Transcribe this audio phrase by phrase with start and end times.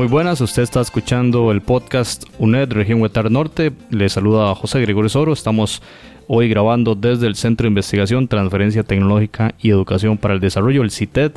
[0.00, 3.70] Muy buenas, usted está escuchando el podcast UNED Región Huetar Norte.
[3.90, 5.34] Le saluda José Gregorio Soro.
[5.34, 5.82] Estamos
[6.26, 10.90] hoy grabando desde el Centro de Investigación, Transferencia Tecnológica y Educación para el Desarrollo, el
[10.90, 11.32] CITED,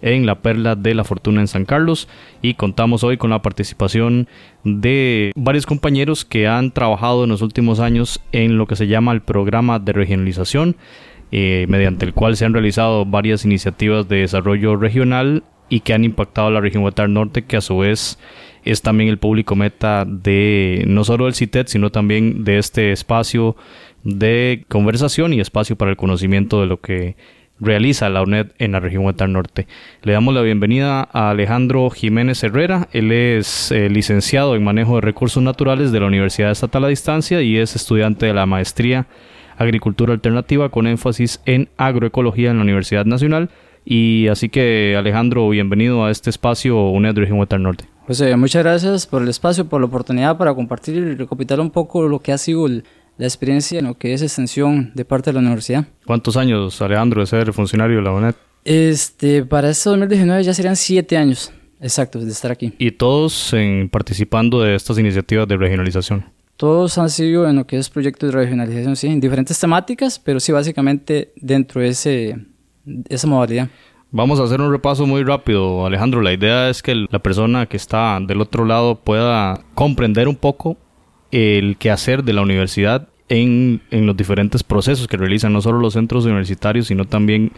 [0.00, 2.06] en la Perla de la Fortuna en San Carlos.
[2.40, 4.28] Y contamos hoy con la participación
[4.62, 9.10] de varios compañeros que han trabajado en los últimos años en lo que se llama
[9.10, 10.76] el programa de regionalización.
[11.32, 16.04] Eh, mediante el cual se han realizado varias iniciativas de desarrollo regional y que han
[16.04, 18.18] impactado la región Huetar Norte, que a su vez
[18.64, 23.56] es también el público meta de no solo del CITED, sino también de este espacio
[24.02, 27.16] de conversación y espacio para el conocimiento de lo que
[27.60, 29.66] realiza la UNED en la región Huetar Norte.
[30.02, 32.88] Le damos la bienvenida a Alejandro Jiménez Herrera.
[32.92, 37.42] Él es eh, licenciado en manejo de recursos naturales de la Universidad Estatal a Distancia
[37.42, 39.06] y es estudiante de la maestría
[39.56, 43.50] Agricultura Alternativa con énfasis en agroecología en la Universidad Nacional
[43.84, 47.84] y así que Alejandro, bienvenido a este espacio UNED Región Huetar Norte.
[48.06, 51.70] Pues eh, muchas gracias por el espacio, por la oportunidad para compartir y recopilar un
[51.70, 52.82] poco lo que ha sido la
[53.26, 55.86] experiencia en lo que es extensión de parte de la universidad.
[56.04, 58.34] ¿Cuántos años, Alejandro, de ser funcionario de la UNED?
[58.64, 62.72] Este, para este 2019 ya serían siete años exactos de estar aquí.
[62.78, 66.24] ¿Y todos en, participando de estas iniciativas de regionalización?
[66.56, 70.40] Todos han sido en lo que es proyectos de regionalización, sí, en diferentes temáticas, pero
[70.40, 72.36] sí básicamente dentro de ese
[73.08, 73.68] esa modalidad.
[74.10, 76.22] Vamos a hacer un repaso muy rápido, Alejandro.
[76.22, 80.76] La idea es que la persona que está del otro lado pueda comprender un poco
[81.32, 85.94] el quehacer de la universidad en, en los diferentes procesos que realizan no solo los
[85.94, 87.50] centros universitarios, sino también,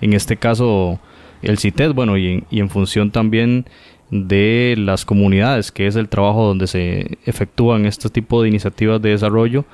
[0.00, 1.00] en este caso,
[1.42, 3.66] el CITES, bueno, y en, y en función también
[4.10, 9.10] de las comunidades, que es el trabajo donde se efectúan este tipo de iniciativas de
[9.10, 9.64] desarrollo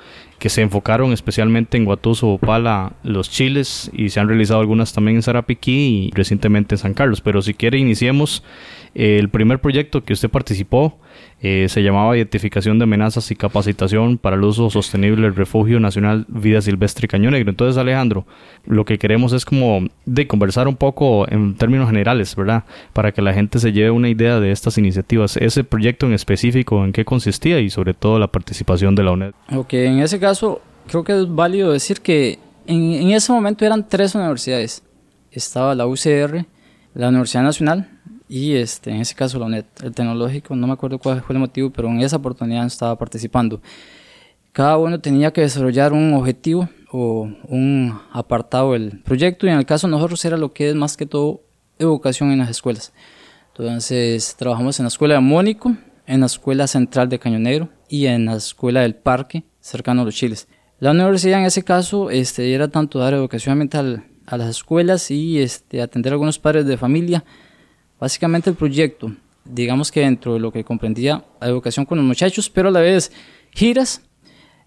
[0.41, 5.17] que se enfocaron especialmente en Guatuso, Opala, los Chiles y se han realizado algunas también
[5.17, 7.21] en Sarapiquí y recientemente en San Carlos.
[7.21, 8.43] Pero si quiere iniciemos
[8.93, 10.99] el primer proyecto que usted participó
[11.41, 16.25] eh, se llamaba Identificación de amenazas y capacitación para el uso sostenible del Refugio Nacional
[16.27, 17.49] Vida Silvestre Cañón Negro.
[17.49, 18.25] Entonces, Alejandro,
[18.65, 22.65] lo que queremos es como de conversar un poco en términos generales, ¿verdad?
[22.93, 25.37] Para que la gente se lleve una idea de estas iniciativas.
[25.37, 27.59] Ese proyecto en específico, ¿en qué consistía?
[27.59, 29.31] Y sobre todo la participación de la UNED.
[29.55, 34.13] Ok, en ese caso, creo que es válido decir que en ese momento eran tres
[34.15, 34.83] universidades.
[35.31, 36.45] Estaba la UCR,
[36.93, 38.00] la Universidad Nacional
[38.31, 41.69] y este, en ese caso la el tecnológico, no me acuerdo cuál fue el motivo,
[41.69, 43.61] pero en esa oportunidad estaba participando.
[44.53, 49.65] Cada uno tenía que desarrollar un objetivo o un apartado del proyecto y en el
[49.65, 51.41] caso de nosotros era lo que es más que todo
[51.77, 52.93] educación en las escuelas.
[53.49, 55.75] Entonces trabajamos en la escuela de Mónico,
[56.07, 60.15] en la escuela central de Cañonero y en la escuela del parque cercano a los
[60.15, 60.47] chiles.
[60.79, 65.39] La universidad en ese caso este, era tanto dar educación ambiental a las escuelas y
[65.39, 67.25] este, atender a algunos padres de familia
[68.01, 69.11] Básicamente el proyecto,
[69.45, 72.79] digamos que dentro de lo que comprendía la educación con los muchachos, pero a la
[72.79, 73.11] vez
[73.51, 74.01] giras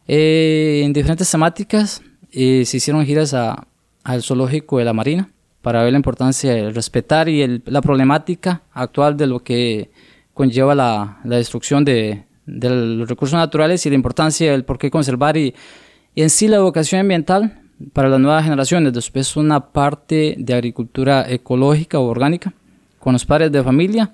[0.06, 2.00] eh, en diferentes temáticas.
[2.31, 5.31] Eh, se hicieron giras al zoológico de la Marina
[5.62, 9.91] para ver la importancia de respetar y la problemática actual de lo que
[10.33, 15.55] conlleva la, destrucción de, los recursos naturales y la importancia del por qué conservar y,
[16.15, 17.62] y en sí la educación ambiental
[17.93, 18.93] para las nuevas generaciones.
[18.93, 22.55] Después una parte de agricultura ecológica o orgánica
[23.04, 24.10] con los padres de familia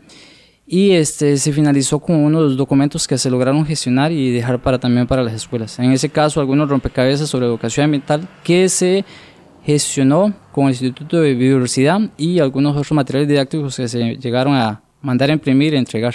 [0.67, 5.07] y este se finalizó con unos documentos que se lograron gestionar y dejar para también
[5.07, 5.79] para las escuelas.
[5.79, 9.05] En ese caso, algunos rompecabezas sobre educación ambiental que se
[9.65, 14.83] gestionó con el Instituto de Biodiversidad y algunos otros materiales didácticos que se llegaron a
[15.03, 16.15] mandar a imprimir y entregar.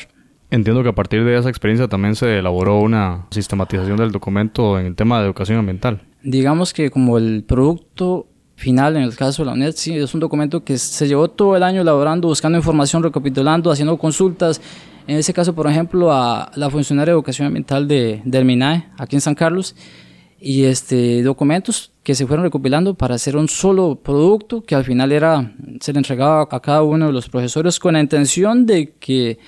[0.50, 4.86] Entiendo que a partir de esa experiencia también se elaboró una sistematización del documento en
[4.86, 6.02] el tema de educación ambiental.
[6.24, 10.20] Digamos que como el producto final en el caso de la UNED, sí, es un
[10.20, 14.62] documento que se llevó todo el año elaborando, buscando información, recapitulando, haciendo consultas.
[15.08, 19.16] En ese caso, por ejemplo, a la funcionaria de educación ambiental de, del MINAE, aquí
[19.16, 19.76] en San Carlos,
[20.40, 25.12] y este, documentos que se fueron recopilando para hacer un solo producto que al final
[25.12, 29.40] era, se le entregaba a cada uno de los profesores con la intención de que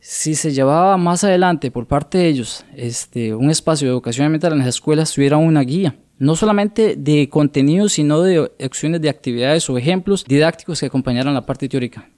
[0.00, 4.52] si se llevaba más adelante por parte de ellos este, un espacio de educación ambiental
[4.52, 9.68] en las escuelas, tuviera una guía no solamente de contenido, sino de acciones de actividades
[9.68, 12.08] o ejemplos didácticos que acompañaran la parte teórica.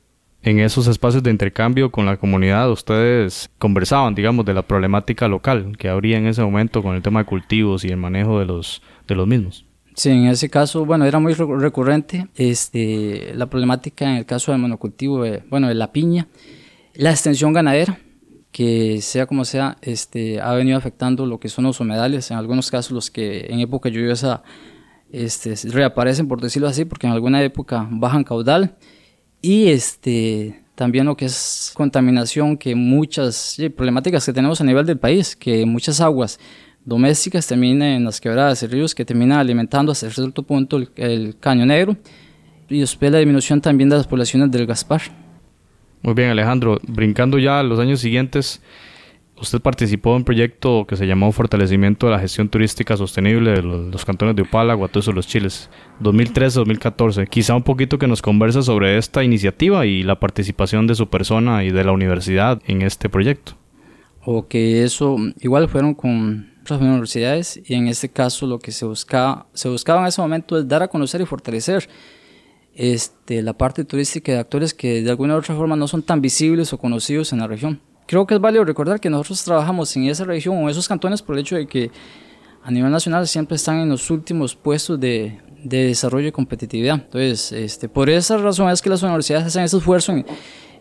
[0.43, 5.77] En esos espacios de intercambio con la comunidad, ustedes conversaban, digamos, de la problemática local
[5.79, 8.83] que habría en ese momento con el tema de cultivos y el manejo de los,
[9.07, 9.65] de los mismos.
[9.95, 14.61] Sí, en ese caso, bueno, era muy recurrente este, la problemática en el caso del
[14.61, 16.27] monocultivo, bueno, de la piña,
[16.95, 18.01] la extensión ganadera,
[18.53, 22.71] que sea como sea, este, ha venido afectando lo que son los humedales, en algunos
[22.71, 24.43] casos los que en época lluviosa
[25.11, 28.77] este, reaparecen, por decirlo así, porque en alguna época bajan caudal,
[29.41, 34.99] y este, también lo que es contaminación, que muchas problemáticas que tenemos a nivel del
[34.99, 36.39] país, que muchas aguas
[36.85, 41.65] domésticas terminan en las quebradas y ríos que terminan alimentando hasta cierto punto el, caño
[41.65, 41.97] negro
[42.69, 45.22] y después la disminución también de las poblaciones del Gaspar.
[46.03, 48.61] Muy bien Alejandro, brincando ya a los años siguientes,
[49.43, 53.63] Usted participó en un proyecto que se llamó Fortalecimiento de la Gestión Turística Sostenible de
[53.63, 55.69] los, cantones de Upala, Guatuso y Los Chiles,
[56.01, 57.29] 2013-2014.
[57.29, 61.65] Quizá un poquito que nos converse sobre esta iniciativa y la participación de su persona
[61.65, 63.55] y de la universidad en este proyecto.
[64.25, 68.85] O que eso, igual fueron con otras universidades y en este caso lo que se
[68.85, 71.89] buscaba, se buscaba en ese momento es dar a conocer y fortalecer
[72.75, 76.21] este, la parte turística de actores que de alguna u otra forma no son tan
[76.21, 80.05] visibles o conocidos en la región creo que es válido recordar que nosotros trabajamos en
[80.05, 81.91] esa región o en esos cantones por el hecho de que
[82.63, 86.97] a nivel nacional siempre están en los últimos puestos de, de desarrollo y competitividad.
[86.97, 90.27] Entonces, este, por esa razón es que las universidades hacen ese esfuerzo en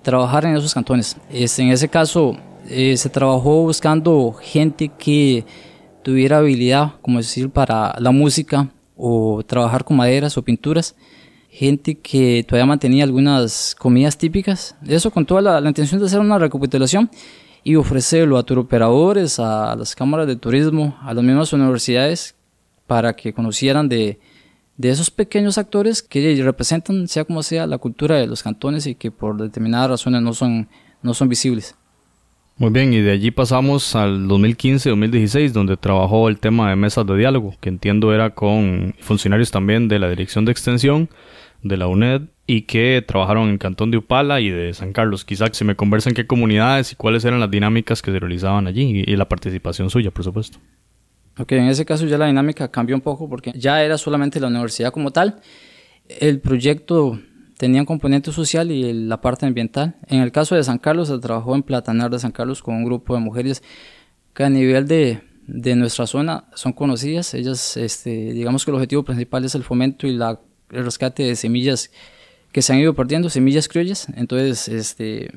[0.01, 1.15] trabajar en esos cantones.
[1.31, 2.35] Este, en ese caso,
[2.69, 5.45] eh, se trabajó buscando gente que
[6.03, 10.95] tuviera habilidad, como decir, para la música o trabajar con maderas o pinturas
[11.51, 14.75] gente que todavía mantenía algunas comidas típicas.
[14.87, 17.11] Eso con toda la, intención de hacer una recapitulación
[17.63, 22.35] y ofrecerlo a turoperadores, a las cámaras de turismo, a las mismas universidades,
[22.87, 24.19] para que conocieran de,
[24.77, 28.95] de esos pequeños actores que representan, sea como sea, la cultura de los cantones y
[28.95, 30.69] que por determinadas razones no son,
[31.03, 31.75] no son visibles.
[32.61, 37.17] Muy bien, y de allí pasamos al 2015-2016, donde trabajó el tema de mesas de
[37.17, 41.09] diálogo, que entiendo era con funcionarios también de la Dirección de Extensión
[41.63, 45.25] de la UNED y que trabajaron en Cantón de Upala y de San Carlos.
[45.25, 49.05] Quizás se me conversen qué comunidades y cuáles eran las dinámicas que se realizaban allí
[49.07, 50.59] y, la participación suya, por supuesto.
[51.39, 54.49] Ok, en ese caso ya la dinámica cambió un poco porque ya era solamente la
[54.49, 55.41] universidad como tal.
[56.07, 57.19] El proyecto
[57.61, 59.93] tenía un componente social y la parte ambiental.
[60.07, 62.85] En el caso de San Carlos, se trabajó en Platanar de San Carlos con un
[62.85, 63.61] grupo de mujeres
[64.33, 67.35] que a nivel de, de nuestra zona son conocidas.
[67.35, 70.39] Ellas, este, digamos que el objetivo principal es el fomento y la
[70.71, 71.91] el rescate de semillas
[72.51, 74.07] que se han ido perdiendo, semillas criollas.
[74.15, 75.31] Entonces, este,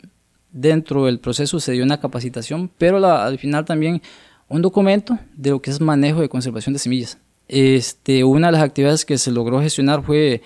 [0.50, 4.00] dentro del proceso se dio una capacitación, pero al final también
[4.48, 7.18] un documento de lo que es manejo de conservación de semillas.
[7.48, 10.40] Este, una de las actividades que se logró gestionar fue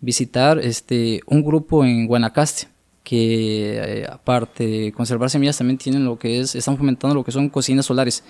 [0.00, 2.68] visitar este, un grupo en Guanacaste
[3.02, 7.32] que eh, aparte de conservar semillas también tienen lo que es, están fomentando lo que
[7.32, 8.24] son cocinas solares.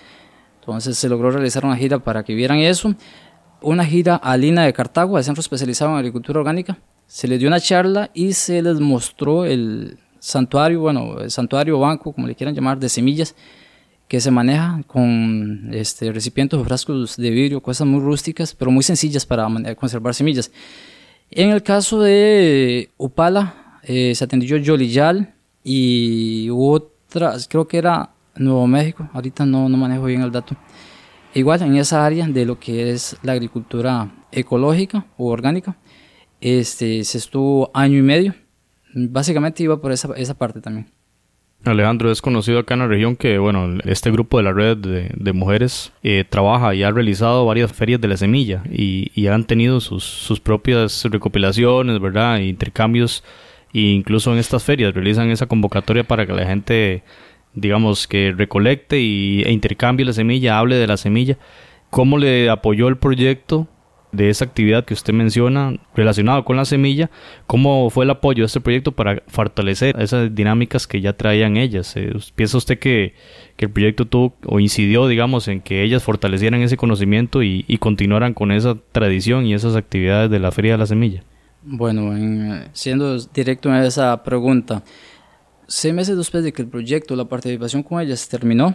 [0.61, 2.95] Entonces se logró realizar una gira para que vieran eso
[3.61, 6.79] una gira a Lina de Cartago, al centro especializado en agricultura orgánica.
[7.07, 12.13] Se les dio una charla y se les mostró el santuario, bueno, el santuario banco,
[12.13, 13.35] como le quieran llamar, de semillas,
[14.09, 18.83] que se maneja con este, recipientes o frascos de vidrio, cosas muy rústicas, pero muy
[18.83, 20.51] sencillas para conservar semillas.
[21.31, 28.67] En el caso de Upala, eh, se atendió Yolillal y otras, creo que era Nuevo
[28.67, 30.57] México, ahorita no, no manejo bien el dato
[31.37, 35.77] Igual en esa área de lo que es la agricultura ecológica o orgánica,
[36.41, 38.35] este, se estuvo año y medio.
[38.95, 40.91] Básicamente iba por esa, esa parte también.
[41.65, 45.33] Alejandro, es conocido acá en la región que, bueno, este grupo de la red de,
[45.33, 50.05] mujeres eh, trabaja y ha realizado varias ferias de la semilla y, han tenido sus,
[50.05, 52.39] sus, propias recopilaciones, ¿verdad?
[52.39, 53.25] Intercambios
[53.75, 57.03] e incluso en estas ferias realizan esa convocatoria para que la gente
[57.57, 61.37] digamos, que recolecte y, e intercambie la semilla, hable de la semilla.
[61.91, 63.67] ¿Cómo le apoyó el proyecto
[64.17, 67.11] de esa actividad que usted menciona relacionado con la semilla?
[67.47, 71.97] ¿Cómo fue el apoyo de este proyecto para fortalecer esas dinámicas que ya traían ellas?
[71.97, 73.15] Eh, ¿Piensa usted que,
[73.59, 78.53] el proyecto tuvo o incidió, digamos, en que ellas fortalecieran ese conocimiento y, continuaran con
[78.53, 81.23] esa tradición y esas actividades de la Feria de la Semilla?
[81.63, 82.13] Bueno,
[82.73, 84.83] siendo directo en esa pregunta,
[85.67, 88.75] seis meses después de que el proyecto, la participación con ellas terminó,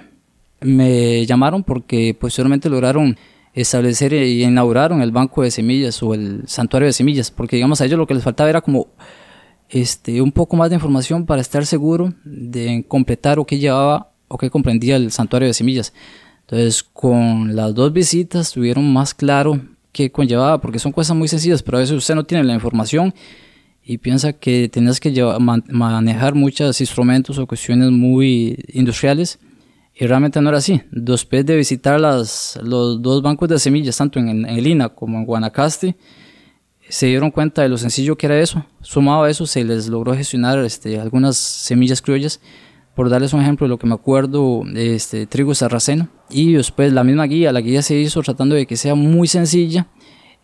[0.61, 3.17] me llamaron porque posteriormente lograron
[3.53, 7.85] establecer y inauguraron el banco de semillas o el santuario de semillas, porque digamos a
[7.85, 8.87] ellos lo que les faltaba era como
[9.69, 14.37] este, un poco más de información para estar seguro de completar o qué llevaba o
[14.37, 15.93] qué comprendía el santuario de semillas.
[16.41, 21.63] Entonces, con las dos visitas tuvieron más claro qué conllevaba, porque son cosas muy sencillas,
[21.63, 23.13] pero a veces usted no tiene la información
[23.83, 29.39] y piensa que tienes que manejar muchos instrumentos o cuestiones muy industriales
[30.01, 30.81] y realmente no era así.
[30.89, 35.25] Después de visitar las, los dos bancos de semillas, tanto en, en Lina como en
[35.25, 35.95] Guanacaste,
[36.89, 38.65] se dieron cuenta de lo sencillo que era eso.
[38.81, 42.41] Sumado a eso, se les logró gestionar este, algunas semillas criollas.
[42.95, 46.09] Por darles un ejemplo de lo que me acuerdo, este, trigo sarraceno.
[46.31, 49.85] Y después la misma guía, la guía se hizo tratando de que sea muy sencilla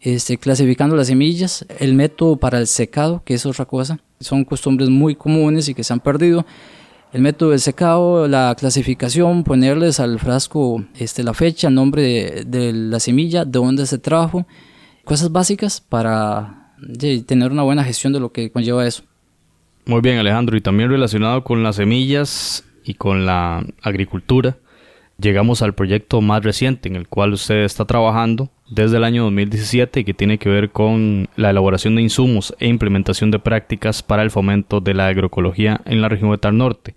[0.02, 4.90] este, clasificando las semillas, el método para el secado, que es otra cosa, son costumbres
[4.90, 6.46] muy comunes y que se han perdido.
[7.14, 12.44] El método del secado, la clasificación, ponerles al frasco este, la fecha, el nombre de,
[12.46, 14.46] de la semilla, de dónde se trajo,
[15.06, 16.74] cosas básicas para
[17.26, 19.04] tener una buena gestión de lo que conlleva eso.
[19.86, 24.58] Muy bien, Alejandro, y también relacionado con las semillas y con la agricultura,
[25.20, 30.02] llegamos al proyecto más reciente en el cual usted está trabajando desde el año 2017
[30.02, 34.24] y que tiene que ver con la elaboración de insumos e implementación de prácticas para
[34.24, 36.96] el fomento de la agroecología en la región de Tar Norte.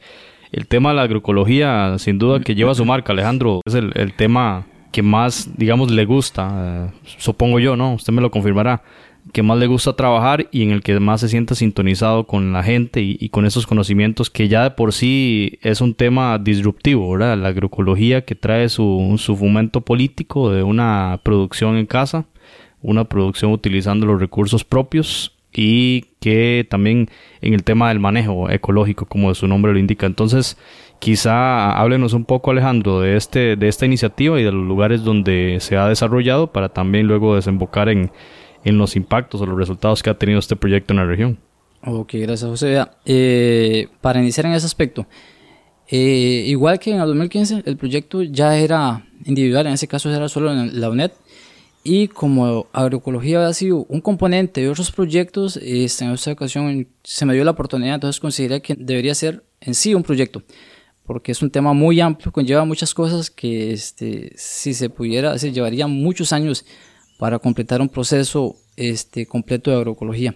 [0.53, 4.15] El tema de la agroecología, sin duda que lleva su marca, Alejandro, es el, el
[4.15, 7.95] tema que más, digamos, le gusta, eh, supongo yo, ¿no?
[7.95, 8.83] Usted me lo confirmará
[9.33, 12.63] que más le gusta trabajar y en el que más se sienta sintonizado con la
[12.63, 17.39] gente y, con esos conocimientos que ya de por sí es un tema disruptivo, ¿verdad?
[17.39, 22.27] La agroecología que trae su, su fomento político de una producción en casa,
[22.83, 27.09] una producción utilizando los recursos propios y que también
[27.41, 30.07] en el tema del manejo ecológico, como su nombre lo indica.
[30.07, 30.57] Entonces,
[30.99, 35.59] quizá háblenos un poco, Alejandro, de, este, de esta iniciativa y de los lugares donde
[35.61, 38.13] se ha desarrollado para también luego desembocar en
[38.65, 41.39] en los impactos o los resultados que ha tenido este proyecto en la región.
[41.85, 42.85] Ok, gracias José.
[43.07, 45.07] Eh, para iniciar en ese aspecto,
[45.89, 50.29] eh, igual que en el 2015, el proyecto ya era individual, en ese caso era
[50.29, 51.13] solo en la UNED,
[51.83, 57.25] y como agroecología ha sido un componente de otros proyectos, este, en esta ocasión se
[57.25, 60.43] me dio la oportunidad, entonces consideré que debería ser en sí un proyecto,
[61.07, 65.51] porque es un tema muy amplio, conlleva muchas cosas que este, si se pudiera, se
[65.51, 66.67] llevaría muchos años
[67.21, 70.35] para completar un proceso este, completo de agroecología.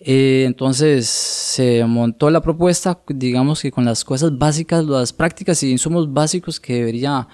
[0.00, 5.70] Eh, entonces se montó la propuesta, digamos que con las cosas básicas, las prácticas y
[5.70, 7.28] insumos básicos que debería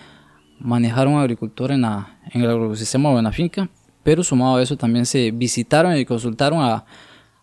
[0.60, 3.70] manejar un agricultor en, la, en el agrosistema o en la finca,
[4.02, 6.84] pero sumado a eso también se visitaron y consultaron a,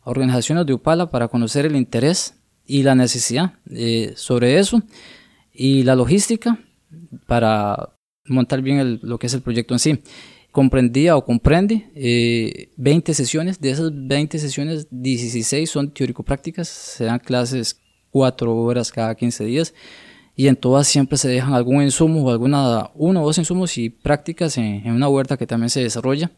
[0.03, 2.35] organizaciones de Upala para conocer el interés
[2.67, 4.81] y la necesidad eh, sobre eso
[5.53, 6.59] y la logística
[7.25, 7.89] para
[8.25, 10.03] montar bien lo que es el proyecto en sí
[10.51, 11.89] comprendía o comprende
[12.77, 13.59] 20 eh, sesiones.
[13.59, 16.67] De esas 20 sesiones, 16 son teórico-prácticas.
[16.67, 17.79] Se dan clases
[18.11, 19.73] 4 horas cada 15 días.
[20.35, 23.89] Y en todas siempre se dejan algún insumo o alguna, uno o dos insumos y
[23.89, 26.31] prácticas en, una huerta que también se desarrolla.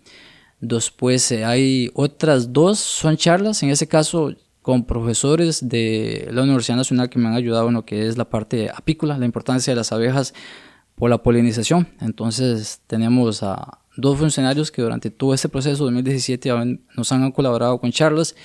[0.59, 6.77] Después eh, hay otras dos, son charlas, en ese caso con profesores de la Universidad
[6.77, 9.75] Nacional que me han ayudado en lo que es la parte apícola, la importancia de
[9.75, 10.33] las abejas
[10.95, 11.89] por la polinización.
[11.99, 16.49] Entonces tenemos a, dos funcionarios que durante todo este proceso 2017
[16.95, 18.35] nos han colaborado con charlas.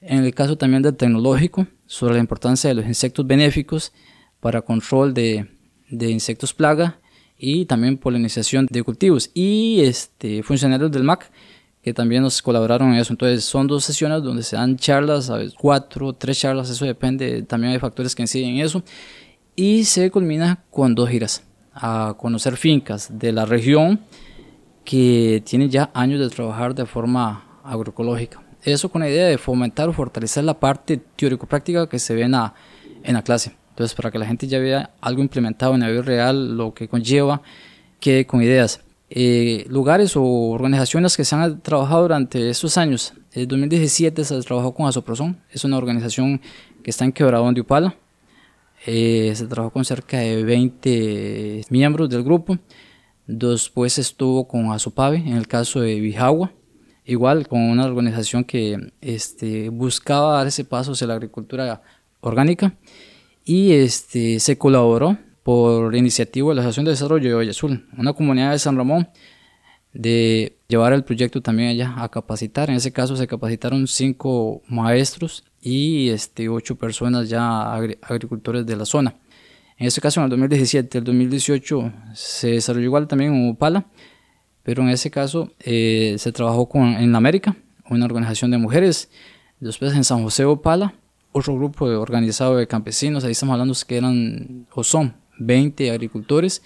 [0.00, 3.92] En el caso también del tecnológico, sobre la importancia de los insectos benéficos
[4.40, 5.48] para control de,
[5.88, 7.00] de insectos plaga
[7.38, 9.30] y también polinización de cultivos.
[9.32, 11.30] Y este, funcionarios del MAC
[11.84, 13.12] que también nos colaboraron en eso.
[13.12, 15.52] Entonces son dos sesiones donde se dan charlas, ¿sabes?
[15.52, 18.82] cuatro, tres charlas, eso depende, también hay factores que inciden en eso.
[19.54, 21.42] Y se culmina con dos giras
[21.74, 24.00] a conocer fincas de la región
[24.84, 28.42] que tienen ya años de trabajar de forma agroecológica.
[28.62, 32.32] Eso con la idea de fomentar o fortalecer la parte teórico-práctica que se ve en
[32.32, 32.54] la,
[33.02, 33.56] en la clase.
[33.70, 36.88] Entonces, para que la gente ya vea algo implementado en la vida real, lo que
[36.88, 37.42] conlleva,
[38.00, 38.80] que con ideas.
[39.10, 43.12] Eh, lugares o organizaciones que se han trabajado durante estos años.
[43.32, 46.40] En 2017 se trabajó con Asoprozón, es una organización
[46.82, 47.96] que está en Quebradón de Upala.
[48.86, 52.58] Eh, se trabajó con cerca de 20 miembros del grupo.
[53.26, 56.52] Después estuvo con Azopave en el caso de Bijagua,
[57.04, 61.82] igual con una organización que este, buscaba dar ese paso hacia la agricultura
[62.20, 62.74] orgánica
[63.44, 68.14] y este, se colaboró por iniciativa de la Asociación de Desarrollo de Valle Azul, una
[68.14, 69.08] comunidad de San Ramón,
[69.92, 72.68] de llevar el proyecto también allá a capacitar.
[72.68, 78.84] En ese caso se capacitaron cinco maestros y este, ocho personas ya agricultores de la
[78.84, 79.14] zona.
[79.76, 83.86] En este caso, en el 2017, el 2018 se desarrolló igual también en Upala,
[84.62, 87.56] pero en ese caso eh, se trabajó con, en América,
[87.90, 89.10] una organización de mujeres.
[89.60, 90.94] Después en San José Upala,
[91.32, 96.62] otro grupo organizado de campesinos, ahí estamos hablando que eran o son 20 agricultores,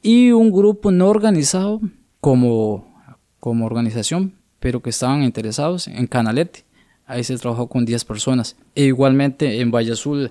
[0.00, 1.80] y un grupo no organizado
[2.20, 3.02] como,
[3.40, 6.64] como organización, pero que estaban interesados en Canalete.
[7.06, 8.56] Ahí se trabajó con 10 personas.
[8.74, 10.30] E igualmente en Valle Azul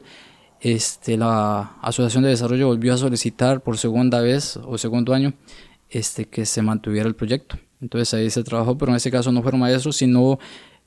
[0.61, 5.33] este, la Asociación de Desarrollo volvió a solicitar por segunda vez o segundo año
[5.89, 7.57] este, que se mantuviera el proyecto.
[7.81, 10.39] Entonces ahí se trabajó, pero en ese caso no fueron maestros, sino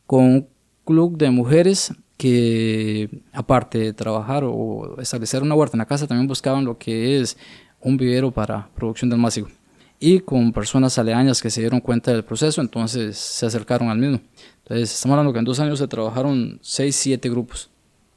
[0.07, 0.49] con un
[0.85, 6.27] club de mujeres que aparte de trabajar o establecer una huerta en la casa, también
[6.27, 7.39] buscaban lo que es
[7.81, 9.49] un vivero para producción del másico.
[10.03, 14.21] y con personas aledañas que se dieron cuenta del proceso, entonces se acercaron al mismo.
[14.63, 17.70] Entonces, estamos hablando que en dos años se trabajaron 6, 7 grupos.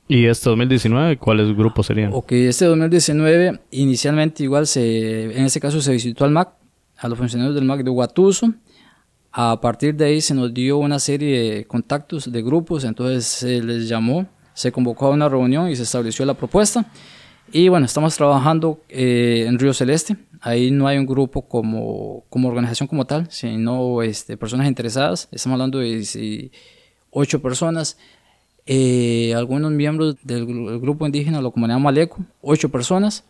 [0.08, 2.12] ¿Y este 2019 cuáles grupos serían?
[2.14, 6.50] Ok, este 2019 inicialmente igual se, en este caso se visitó al MAC,
[6.98, 8.54] a los funcionarios del MAC de Huatuso.
[9.32, 13.64] A partir de ahí se nos dio una serie de contactos de grupos, entonces se
[13.64, 16.86] les llamó, se convocó a una reunión y se estableció la propuesta.
[17.52, 20.18] Y bueno, estamos trabajando eh, en Río Celeste.
[20.42, 25.30] Ahí no hay un grupo como, como organización como tal, sino este, personas interesadas.
[25.32, 26.52] Estamos hablando de
[27.10, 27.98] ocho personas.
[28.66, 30.46] Eh, algunos miembros del
[30.80, 33.24] grupo indígena, la comunidad Maleco, ocho personas.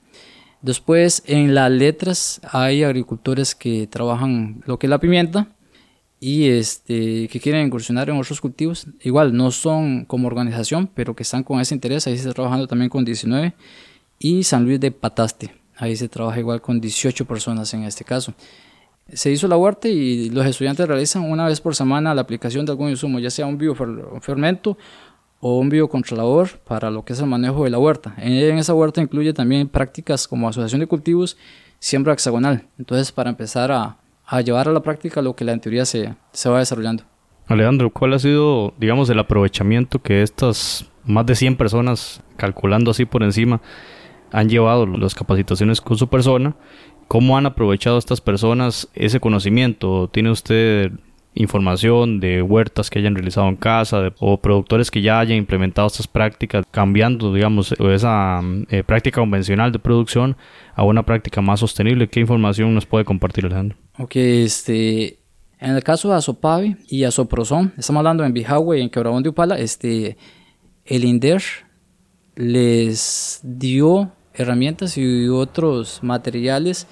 [0.62, 5.48] Después, en las letras hay agricultores que trabajan lo que es la pimienta
[6.20, 8.88] y este, que quieren incursionar en otros cultivos.
[9.02, 12.08] Igual, no son como organización, pero que están con ese interés.
[12.08, 13.54] Ahí se está trabajando también con 19
[14.20, 15.54] y San Luis de Pataste.
[15.76, 18.34] Ahí se trabaja igual con 18 personas en este caso.
[19.12, 22.72] Se hizo la huerta y los estudiantes realizan una vez por semana la aplicación de
[22.72, 24.78] algún insumo, ya sea un biofermento
[25.46, 28.16] o un biocontrolador para lo que es el manejo de la huerta.
[28.18, 31.36] En esa huerta incluye también prácticas como asociación de cultivos,
[31.80, 32.64] siembra hexagonal.
[32.80, 33.98] Entonces, para empezar a,
[34.42, 37.04] llevar a la práctica lo que en teoría se, se va desarrollando.
[37.48, 43.04] Alejandro, ¿cuál ha sido, digamos, el aprovechamiento que estas más de 100 personas, calculando así
[43.04, 43.60] por encima,
[44.32, 46.56] han llevado las capacitaciones con su persona.
[47.10, 50.08] ¿Cómo han aprovechado estas personas ese conocimiento?
[50.08, 50.94] ¿Tiene usted
[51.36, 56.08] información de huertas que hayan realizado en casa o productores que ya hayan implementado estas
[56.08, 60.36] prácticas, cambiando, digamos, esa eh, práctica convencional de producción
[60.76, 62.08] a una práctica más sostenible?
[62.08, 63.78] ¿Qué información nos puede compartir, Alejandro?
[63.98, 65.20] Ok, este,
[65.60, 69.30] en el caso de Azopavi y Azoprozón, estamos hablando en Bijahue y en Quebrabón de
[69.30, 70.18] Upala, este,
[70.86, 71.42] el INDER
[72.36, 76.88] les dio herramientas y otros materiales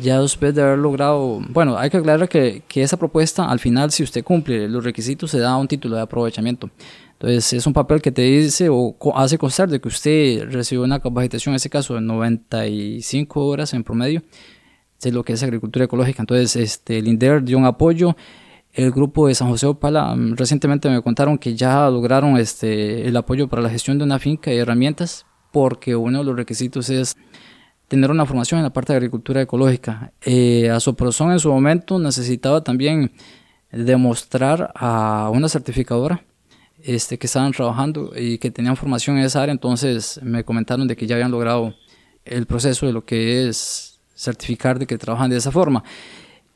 [0.00, 3.90] ya después de haber logrado, bueno, hay que aclarar que, que, esa propuesta al final
[3.90, 6.70] si usted cumple los requisitos se da un título de aprovechamiento.
[7.12, 11.00] Entonces es un papel que te dice o hace constar de que usted recibió una
[11.00, 14.22] capacitación, en este caso de 95 horas en promedio,
[15.02, 16.22] de lo que es agricultura ecológica.
[16.22, 18.16] Entonces este, el INDER dio un apoyo.
[18.72, 23.16] El grupo de San José Opala mm, recientemente me contaron que ya lograron este, el
[23.16, 27.16] apoyo para la gestión de una finca y herramientas porque uno de los requisitos es
[27.88, 30.12] tener una formación en la parte de agricultura ecológica.
[30.22, 33.12] Eh, Asoprozón en su momento necesitaba también
[33.72, 36.22] demostrar a una certificadora
[36.82, 40.96] este, que estaban trabajando y que tenían formación en esa área, entonces me comentaron de
[40.96, 41.74] que ya habían logrado
[42.24, 45.82] el proceso de lo que es certificar de que trabajan de esa forma.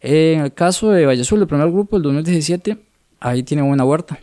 [0.01, 2.79] En el caso de Valle Azul, el primer grupo, el 2017,
[3.21, 4.18] ahí tienen una huerta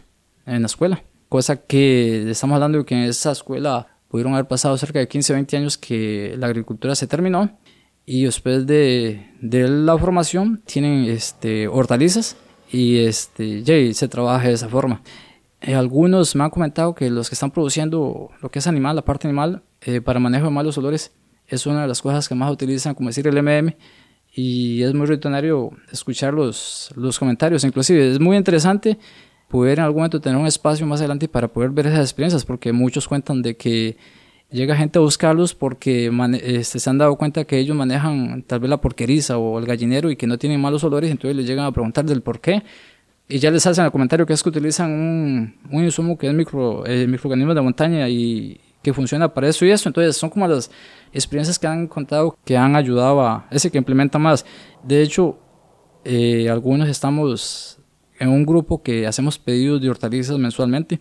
[0.46, 4.76] en la escuela, cosa que estamos hablando de que en esa escuela pudieron haber pasado
[4.78, 7.58] cerca de 15, 20 años que la agricultura se terminó
[8.06, 12.36] y después de, de la formación tienen este, hortalizas
[12.72, 15.02] y este, ya, se trabaja de esa forma.
[15.62, 19.06] Eh, algunos me han comentado que los que están produciendo lo que es animal, la
[19.06, 21.12] parte animal, eh, para manejo de malos olores,
[21.48, 23.76] es una de las cosas que más utilizan, como decir el MM,
[24.34, 28.98] y es muy rutinario escuchar los, los comentarios, inclusive es muy interesante
[29.50, 32.72] poder en algún momento tener un espacio más adelante para poder ver esas experiencias, porque
[32.72, 33.98] muchos cuentan de que
[34.52, 38.70] llega gente a buscarlos porque este, se han dado cuenta que ellos manejan tal vez
[38.70, 41.72] la porqueriza o el gallinero y que no tienen malos olores, entonces les llegan a
[41.72, 42.64] preguntar del por qué.
[43.28, 46.34] Y ya les hacen el comentario que es que utilizan un, un insumo que es
[46.34, 49.90] micro, eh, microorganismos de montaña y que funciona para eso y eso.
[49.90, 50.72] Entonces son como las
[51.14, 54.46] experiencias que han contado que han ayudado a ese que implementa más.
[54.84, 55.38] De hecho,
[56.06, 57.79] eh, algunos estamos
[58.20, 61.00] en un grupo que hacemos pedidos de hortalizas mensualmente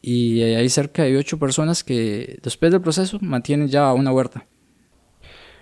[0.00, 4.46] y hay cerca de ocho personas que después del proceso mantienen ya una huerta.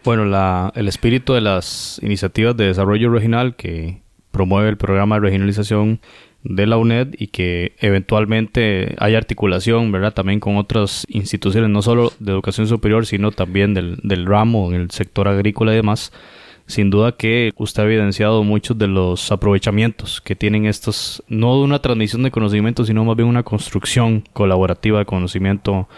[0.04, 5.22] Bueno, la, el espíritu de las iniciativas de desarrollo regional que promueve el programa de
[5.22, 6.00] regionalización
[6.44, 10.14] de la UNED y que eventualmente hay articulación, ¿verdad?
[10.14, 14.80] También con otras instituciones, no solo de educación superior, sino también del, del ramo en
[14.80, 16.12] el sector agrícola y demás
[16.66, 21.64] sin duda que usted ha evidenciado muchos de los aprovechamientos que tienen estos, no de
[21.64, 25.88] una transmisión de conocimiento, sino más bien una construcción colaborativa de conocimiento,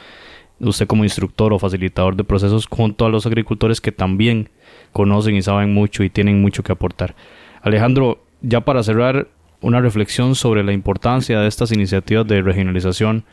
[0.61, 4.51] usted como instructor o facilitador de procesos junto a los agricultores que también
[4.93, 7.15] conocen y saben mucho y tienen mucho que aportar.
[7.63, 9.29] Alejandro, ya para cerrar,
[9.61, 13.25] una reflexión sobre la importancia de estas iniciativas de regionalización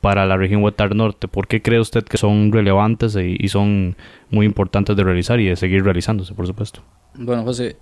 [0.00, 1.28] para la región Huetar Norte?
[1.28, 3.96] ¿Por qué cree usted que son relevantes y, son
[4.30, 6.82] muy importantes de realizar y de seguir realizándose, por supuesto?
[7.14, 7.76] Bueno, José,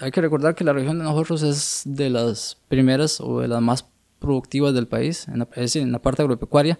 [0.00, 3.62] hay que recordar que la región de nosotros es de las primeras o de las
[3.62, 6.78] más productivas del país, en la, es decir, en la parte agropecuaria.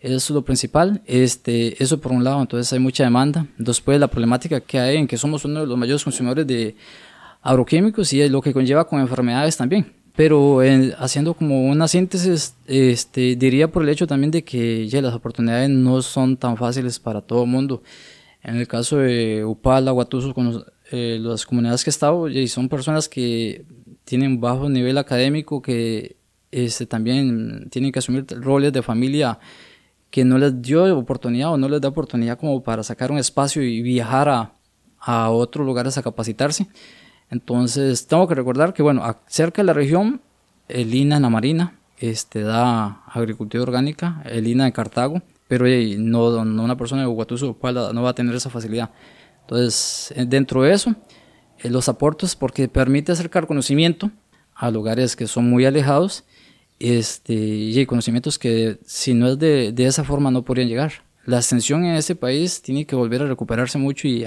[0.00, 1.02] Eso es lo principal.
[1.04, 3.46] Este, eso por un lado, entonces hay mucha demanda.
[3.58, 6.74] Después la problemática que hay en que somos uno de los mayores consumidores de
[7.42, 9.92] agroquímicos y lo que conlleva con enfermedades también.
[10.20, 10.60] Pero
[10.98, 16.02] haciendo como una síntesis, este, diría por el hecho también de que las oportunidades no
[16.02, 17.82] son tan fáciles para todo el mundo.
[18.42, 23.08] En el caso de Upala, Guatuso, con eh, las comunidades que he estado, son personas
[23.08, 23.64] que
[24.04, 26.16] tienen bajo nivel académico, que
[26.50, 29.38] este, también tienen que asumir roles de familia
[30.10, 33.62] que no les dio oportunidad o no les da oportunidad como para sacar un espacio
[33.62, 34.52] y viajar a,
[34.98, 36.66] a otros lugares a capacitarse.
[37.30, 40.20] Entonces, tengo que recordar que, bueno, cerca de la región,
[40.68, 45.66] el INA en la Marina este, da agricultura orgánica, el INA en Cartago, pero
[45.98, 47.56] no, no, una persona de Huatuso
[47.92, 48.90] no va a tener esa facilidad.
[49.42, 50.94] Entonces, eh, dentro de eso,
[51.58, 54.10] eh, los aportes, porque permite acercar conocimiento
[54.54, 56.24] a lugares que son muy alejados,
[56.78, 60.92] este, y conocimientos que si no es de, de esa forma no podrían llegar.
[61.26, 64.26] La extensión en ese país tiene que volver a recuperarse mucho y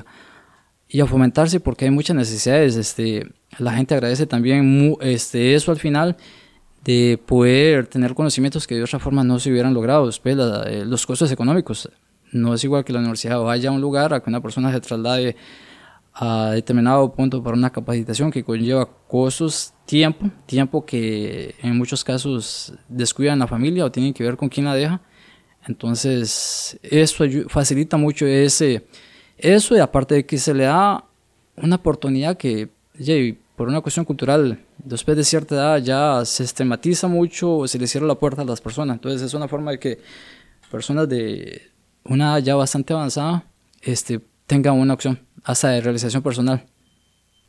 [0.93, 2.75] y a fomentarse porque hay muchas necesidades.
[2.75, 3.27] Este,
[3.57, 6.15] la gente agradece también este, eso al final
[6.83, 10.05] de poder tener conocimientos que de otra forma no se hubieran logrado.
[10.05, 11.89] Después, eh, los costos económicos.
[12.31, 14.79] No es igual que la universidad vaya a un lugar a que una persona se
[14.81, 15.35] traslade
[16.13, 22.71] a determinado punto para una capacitación que conlleva costos, tiempo, tiempo que en muchos casos
[22.87, 25.01] descuidan la familia o tienen que ver con quién la deja.
[25.65, 28.85] Entonces, eso facilita mucho ese,
[29.37, 31.03] eso y aparte de que se le da
[31.57, 32.69] una oportunidad que,
[33.55, 37.87] por una cuestión cultural, después de cierta edad ya se estematiza mucho o se le
[37.87, 38.95] cierra la puerta a las personas.
[38.95, 39.99] Entonces es una forma de que
[40.71, 41.69] personas de
[42.05, 43.43] una edad ya bastante avanzada
[43.81, 46.63] este, tengan una opción hasta de realización personal.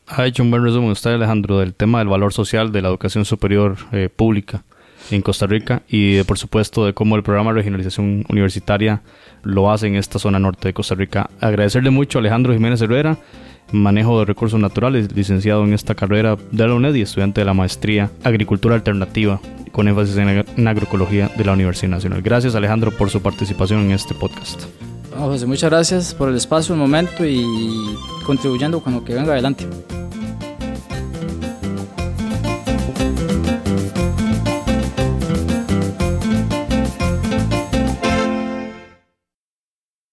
[0.07, 3.25] Ha hecho un buen resumen usted, Alejandro, del tema del valor social de la educación
[3.25, 4.63] superior eh, pública
[5.11, 9.03] en Costa Rica y por supuesto de cómo el programa de regionalización universitaria
[9.43, 11.31] lo hace en esta zona norte de Costa Rica.
[11.41, 13.19] Agradecerle mucho a Alejandro Jiménez Herrera,
[13.73, 17.55] manejo de recursos naturales, licenciado en esta carrera de la UNED y estudiante de la
[17.55, 19.41] maestría Agricultura Alternativa
[19.73, 22.23] con énfasis en, agroecología de la Universidad Nacional.
[22.23, 24.63] Gracias Alejandro por su participación en este podcast.
[25.17, 27.45] José, muchas gracias por el espacio, el momento y
[28.25, 29.67] contribuyendo con lo que venga adelante.